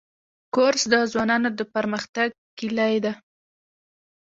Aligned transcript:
کورس 0.55 0.83
د 0.93 0.95
ځوانانو 1.11 1.49
د 1.59 1.61
پرمختګ 1.73 2.29
کلۍ 2.59 2.95
ده. 3.05 3.13